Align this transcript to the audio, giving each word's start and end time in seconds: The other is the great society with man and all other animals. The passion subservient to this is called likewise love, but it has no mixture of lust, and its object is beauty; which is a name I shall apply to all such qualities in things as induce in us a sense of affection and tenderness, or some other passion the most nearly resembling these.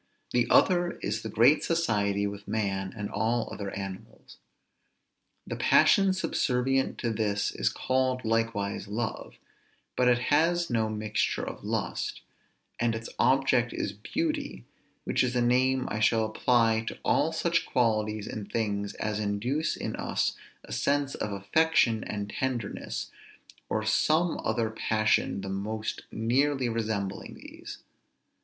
The 0.31 0.47
other 0.49 0.93
is 1.03 1.21
the 1.21 1.29
great 1.29 1.63
society 1.63 2.25
with 2.25 2.47
man 2.47 2.91
and 2.97 3.07
all 3.07 3.47
other 3.53 3.69
animals. 3.69 4.37
The 5.45 5.55
passion 5.55 6.11
subservient 6.13 6.97
to 6.97 7.11
this 7.11 7.51
is 7.51 7.69
called 7.69 8.25
likewise 8.25 8.87
love, 8.87 9.35
but 9.95 10.07
it 10.07 10.17
has 10.33 10.71
no 10.71 10.89
mixture 10.89 11.47
of 11.47 11.63
lust, 11.63 12.21
and 12.79 12.95
its 12.95 13.09
object 13.19 13.73
is 13.73 13.93
beauty; 13.93 14.65
which 15.03 15.23
is 15.23 15.35
a 15.35 15.39
name 15.43 15.87
I 15.91 15.99
shall 15.99 16.25
apply 16.25 16.83
to 16.87 16.97
all 17.05 17.31
such 17.31 17.67
qualities 17.67 18.25
in 18.25 18.45
things 18.47 18.95
as 18.95 19.19
induce 19.19 19.77
in 19.77 19.95
us 19.97 20.35
a 20.63 20.71
sense 20.71 21.13
of 21.13 21.31
affection 21.31 22.03
and 22.05 22.27
tenderness, 22.31 23.11
or 23.69 23.85
some 23.85 24.41
other 24.43 24.71
passion 24.71 25.41
the 25.41 25.49
most 25.49 26.01
nearly 26.11 26.69
resembling 26.69 27.35
these. 27.35 27.83